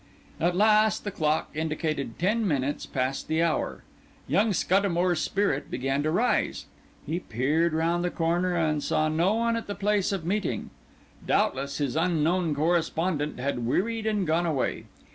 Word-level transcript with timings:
At 0.39 0.55
last 0.55 1.03
the 1.03 1.11
clock 1.11 1.51
indicated 1.53 2.17
ten 2.17 2.47
minutes 2.47 2.87
past 2.87 3.27
the 3.27 3.43
hour. 3.43 3.83
Young 4.27 4.51
Scuddamore's 4.51 5.21
spirit 5.21 5.69
began 5.69 6.01
to 6.01 6.09
rise; 6.09 6.65
he 7.05 7.19
peered 7.19 7.73
round 7.73 8.03
the 8.03 8.09
corner 8.09 8.55
and 8.55 8.81
saw 8.81 9.09
no 9.09 9.35
one 9.35 9.55
at 9.55 9.67
the 9.67 9.75
place 9.75 10.11
of 10.11 10.25
meeting; 10.25 10.71
doubtless 11.27 11.77
his 11.77 11.95
unknown 11.95 12.55
correspondent 12.55 13.39
had 13.39 13.63
wearied 13.67 14.07
and 14.07 14.25
gone 14.25 14.47
away. 14.47 14.85